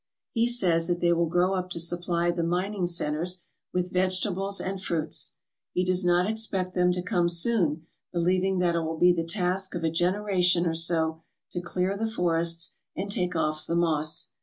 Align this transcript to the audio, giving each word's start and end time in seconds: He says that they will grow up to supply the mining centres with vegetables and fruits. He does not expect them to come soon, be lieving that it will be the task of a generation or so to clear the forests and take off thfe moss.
He 0.31 0.47
says 0.47 0.87
that 0.87 0.99
they 0.99 1.13
will 1.13 1.27
grow 1.27 1.53
up 1.53 1.69
to 1.69 1.79
supply 1.79 2.31
the 2.31 2.41
mining 2.41 2.87
centres 2.87 3.43
with 3.71 3.91
vegetables 3.93 4.59
and 4.59 4.81
fruits. 4.81 5.33
He 5.73 5.83
does 5.85 6.03
not 6.03 6.27
expect 6.27 6.73
them 6.73 6.91
to 6.93 7.03
come 7.03 7.29
soon, 7.29 7.85
be 8.11 8.17
lieving 8.19 8.57
that 8.57 8.73
it 8.73 8.79
will 8.81 8.97
be 8.97 9.13
the 9.13 9.23
task 9.23 9.75
of 9.75 9.83
a 9.83 9.91
generation 9.91 10.65
or 10.65 10.73
so 10.73 11.21
to 11.51 11.61
clear 11.61 11.95
the 11.95 12.09
forests 12.09 12.71
and 12.95 13.11
take 13.11 13.35
off 13.35 13.67
thfe 13.67 13.77
moss. 13.77 14.29